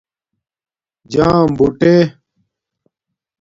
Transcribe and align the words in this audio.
جام 1.11 1.47
بُݸٹے 1.57 1.95